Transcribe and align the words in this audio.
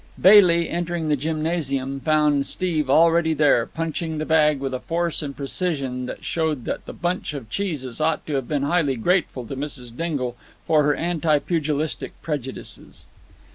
Bailey, 0.19 0.67
entering 0.67 1.09
the 1.09 1.15
gymnasium, 1.15 1.99
found 1.99 2.47
Steve 2.47 2.89
already 2.89 3.35
there, 3.35 3.67
punching 3.67 4.17
the 4.17 4.25
bag 4.25 4.59
with 4.59 4.73
a 4.73 4.79
force 4.79 5.21
and 5.21 5.37
precision 5.37 6.07
which 6.07 6.23
showed 6.23 6.65
that 6.65 6.87
the 6.87 6.91
bunch 6.93 7.35
of 7.35 7.51
cheeses 7.51 8.01
ought 8.01 8.25
to 8.25 8.33
have 8.33 8.47
been 8.47 8.63
highly 8.63 8.95
grateful 8.95 9.45
to 9.45 9.55
Mrs. 9.55 9.95
Dingle 9.95 10.35
for 10.65 10.81
her 10.81 10.95
anti 10.95 11.37
pugilistic 11.37 12.19
prejudices. 12.23 13.05